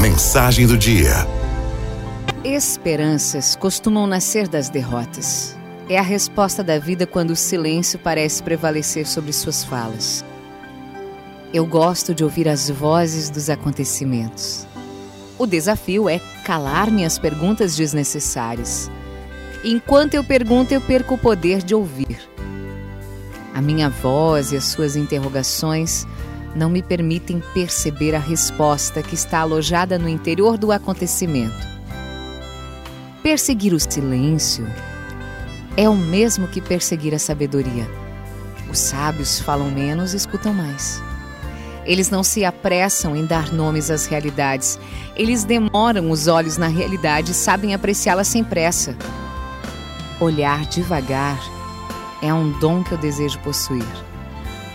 Mensagem 0.00 0.66
do 0.66 0.76
dia. 0.76 1.12
Esperanças 2.44 3.54
costumam 3.54 4.06
nascer 4.06 4.48
das 4.48 4.68
derrotas. 4.68 5.56
É 5.88 5.98
a 5.98 6.02
resposta 6.02 6.62
da 6.62 6.78
vida 6.78 7.06
quando 7.06 7.30
o 7.30 7.36
silêncio 7.36 7.98
parece 7.98 8.42
prevalecer 8.42 9.06
sobre 9.06 9.32
suas 9.32 9.62
falas. 9.62 10.24
Eu 11.54 11.64
gosto 11.66 12.14
de 12.14 12.24
ouvir 12.24 12.48
as 12.48 12.68
vozes 12.68 13.30
dos 13.30 13.48
acontecimentos. 13.48 14.66
O 15.38 15.46
desafio 15.46 16.08
é 16.08 16.20
calar 16.44 16.90
minhas 16.90 17.18
perguntas 17.18 17.76
desnecessárias. 17.76 18.90
Enquanto 19.62 20.14
eu 20.14 20.24
pergunto, 20.24 20.74
eu 20.74 20.80
perco 20.80 21.14
o 21.14 21.18
poder 21.18 21.62
de 21.62 21.74
ouvir. 21.74 22.18
A 23.54 23.60
minha 23.60 23.88
voz 23.88 24.50
e 24.50 24.56
as 24.56 24.64
suas 24.64 24.96
interrogações 24.96 26.06
não 26.54 26.68
me 26.68 26.82
permitem 26.82 27.42
perceber 27.54 28.14
a 28.14 28.18
resposta 28.18 29.02
que 29.02 29.14
está 29.14 29.40
alojada 29.40 29.98
no 29.98 30.08
interior 30.08 30.58
do 30.58 30.70
acontecimento. 30.70 31.66
Perseguir 33.22 33.72
o 33.72 33.80
silêncio 33.80 34.66
é 35.76 35.88
o 35.88 35.96
mesmo 35.96 36.48
que 36.48 36.60
perseguir 36.60 37.14
a 37.14 37.18
sabedoria. 37.18 37.88
Os 38.70 38.78
sábios 38.78 39.40
falam 39.40 39.70
menos 39.70 40.12
e 40.12 40.16
escutam 40.16 40.52
mais. 40.52 41.02
Eles 41.84 42.10
não 42.10 42.22
se 42.22 42.44
apressam 42.44 43.16
em 43.16 43.26
dar 43.26 43.52
nomes 43.52 43.90
às 43.90 44.06
realidades. 44.06 44.78
Eles 45.16 45.44
demoram 45.44 46.10
os 46.10 46.26
olhos 46.26 46.56
na 46.56 46.68
realidade 46.68 47.32
e 47.32 47.34
sabem 47.34 47.74
apreciá-la 47.74 48.24
sem 48.24 48.44
pressa. 48.44 48.96
Olhar 50.20 50.64
devagar 50.66 51.40
é 52.22 52.32
um 52.32 52.56
dom 52.60 52.84
que 52.84 52.92
eu 52.92 52.98
desejo 52.98 53.38
possuir. 53.40 54.11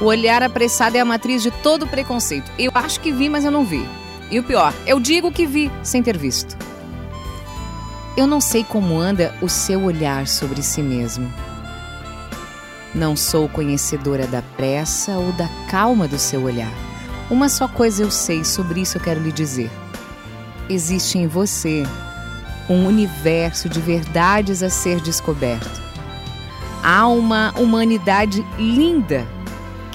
O 0.00 0.06
olhar 0.06 0.42
apressado 0.42 0.96
é 0.96 1.00
a 1.00 1.04
matriz 1.04 1.42
de 1.42 1.50
todo 1.50 1.86
preconceito. 1.86 2.50
Eu 2.58 2.72
acho 2.74 2.98
que 3.00 3.12
vi, 3.12 3.28
mas 3.28 3.44
eu 3.44 3.50
não 3.50 3.66
vi. 3.66 3.86
E 4.30 4.38
o 4.38 4.42
pior, 4.42 4.72
eu 4.86 4.98
digo 4.98 5.30
que 5.30 5.46
vi 5.46 5.70
sem 5.82 6.02
ter 6.02 6.16
visto. 6.16 6.56
Eu 8.16 8.26
não 8.26 8.40
sei 8.40 8.64
como 8.64 8.98
anda 8.98 9.34
o 9.42 9.48
seu 9.48 9.82
olhar 9.84 10.26
sobre 10.26 10.62
si 10.62 10.80
mesmo. 10.80 11.30
Não 12.94 13.14
sou 13.14 13.46
conhecedora 13.48 14.26
da 14.26 14.40
pressa 14.56 15.18
ou 15.18 15.32
da 15.32 15.48
calma 15.68 16.08
do 16.08 16.18
seu 16.18 16.44
olhar. 16.44 16.72
Uma 17.30 17.50
só 17.50 17.68
coisa 17.68 18.02
eu 18.02 18.10
sei, 18.10 18.42
sobre 18.42 18.80
isso 18.80 18.96
eu 18.96 19.02
quero 19.02 19.20
lhe 19.20 19.30
dizer. 19.30 19.70
Existe 20.68 21.18
em 21.18 21.26
você 21.26 21.82
um 22.70 22.86
universo 22.86 23.68
de 23.68 23.80
verdades 23.80 24.62
a 24.62 24.70
ser 24.70 24.98
descoberto. 25.00 25.80
Há 26.82 27.06
uma 27.06 27.52
humanidade 27.58 28.44
linda 28.56 29.26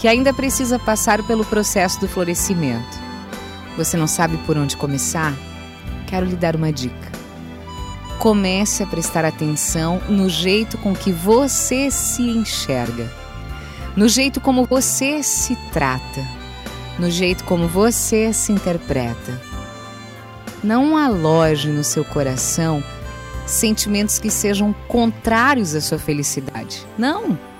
que 0.06 0.09
ainda 0.09 0.31
precisa 0.31 0.78
passar 0.78 1.23
pelo 1.23 1.44
processo 1.44 2.00
do 2.00 2.08
florescimento. 2.08 3.00
Você 3.75 3.98
não 3.98 4.06
sabe 4.06 4.38
por 4.45 4.56
onde 4.56 4.78
começar? 4.78 5.34
Quero 6.06 6.28
lhe 6.28 6.36
dar 6.36 6.56
uma 6.56 6.72
dica. 6.72 7.11
Comece 8.20 8.83
a 8.83 8.86
prestar 8.86 9.26
atenção 9.26 10.00
no 10.08 10.30
jeito 10.30 10.78
com 10.78 10.94
que 10.94 11.11
você 11.11 11.89
se 11.89 12.22
enxerga, 12.22 13.11
no 13.95 14.08
jeito 14.08 14.39
como 14.39 14.66
você 14.66 15.23
se 15.23 15.56
trata, 15.73 16.23
no 17.00 17.09
jeito 17.09 17.44
como 17.44 17.67
você 17.67 18.31
se 18.31 18.52
interpreta. 18.52 19.42
Não 20.64 20.95
aloje 20.95 21.70
no 21.70 21.83
seu 21.83 22.06
coração 22.06 22.83
sentimentos 23.48 24.20
que 24.20 24.30
sejam 24.30 24.72
contrários 24.88 25.73
à 25.73 25.81
sua 25.81 25.98
felicidade. 25.98 26.86
Não! 26.95 27.55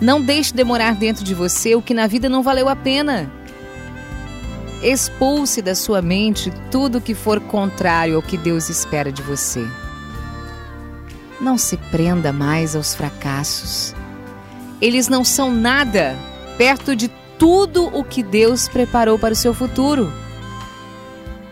Não 0.00 0.20
deixe 0.20 0.52
demorar 0.52 0.94
dentro 0.94 1.24
de 1.24 1.34
você 1.34 1.74
o 1.74 1.82
que 1.82 1.94
na 1.94 2.06
vida 2.06 2.28
não 2.28 2.42
valeu 2.42 2.68
a 2.68 2.76
pena. 2.76 3.30
Expulse 4.82 5.62
da 5.62 5.74
sua 5.74 6.02
mente 6.02 6.52
tudo 6.70 7.00
que 7.00 7.14
for 7.14 7.40
contrário 7.40 8.16
ao 8.16 8.22
que 8.22 8.36
Deus 8.36 8.68
espera 8.68 9.12
de 9.12 9.22
você. 9.22 9.64
Não 11.40 11.56
se 11.56 11.76
prenda 11.76 12.32
mais 12.32 12.74
aos 12.74 12.94
fracassos. 12.94 13.94
Eles 14.80 15.06
não 15.06 15.24
são 15.24 15.52
nada 15.52 16.16
perto 16.58 16.96
de 16.96 17.08
tudo 17.38 17.86
o 17.86 18.04
que 18.04 18.22
Deus 18.22 18.68
preparou 18.68 19.18
para 19.18 19.32
o 19.32 19.36
seu 19.36 19.54
futuro. 19.54 20.12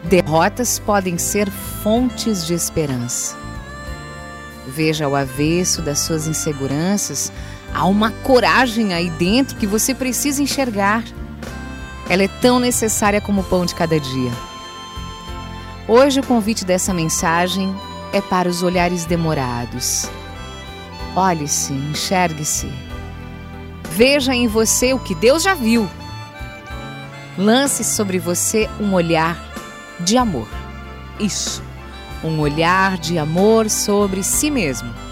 Derrotas 0.04 0.78
podem 0.78 1.18
ser 1.18 1.50
fontes 1.50 2.46
de 2.46 2.54
esperança. 2.54 3.36
Veja 4.66 5.04
ao 5.04 5.14
avesso 5.14 5.82
das 5.82 6.00
suas 6.00 6.26
inseguranças, 6.26 7.32
há 7.74 7.86
uma 7.86 8.10
coragem 8.10 8.92
aí 8.94 9.10
dentro 9.10 9.56
que 9.56 9.66
você 9.66 9.94
precisa 9.94 10.42
enxergar. 10.42 11.04
Ela 12.08 12.24
é 12.24 12.28
tão 12.28 12.58
necessária 12.58 13.20
como 13.20 13.40
o 13.40 13.44
pão 13.44 13.64
de 13.64 13.74
cada 13.74 13.98
dia. 13.98 14.32
Hoje 15.86 16.20
o 16.20 16.26
convite 16.26 16.64
dessa 16.64 16.94
mensagem 16.94 17.74
é 18.12 18.20
para 18.20 18.48
os 18.48 18.62
olhares 18.62 19.04
demorados. 19.04 20.08
Olhe-se, 21.14 21.72
enxergue-se. 21.72 22.70
Veja 23.90 24.34
em 24.34 24.46
você 24.46 24.92
o 24.92 24.98
que 24.98 25.14
Deus 25.14 25.42
já 25.42 25.54
viu. 25.54 25.88
Lance 27.36 27.82
sobre 27.82 28.18
você 28.18 28.68
um 28.80 28.92
olhar 28.92 29.36
de 30.00 30.16
amor. 30.16 30.48
Isso, 31.18 31.62
um 32.22 32.38
olhar 32.38 32.96
de 32.98 33.18
amor 33.18 33.68
sobre 33.68 34.22
si 34.22 34.50
mesmo. 34.50 35.09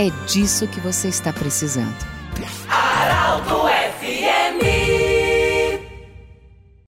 É 0.00 0.10
disso 0.26 0.68
que 0.68 0.78
você 0.78 1.08
está 1.08 1.32
precisando. 1.32 2.06
Aralto 2.68 3.66
é 3.66 3.77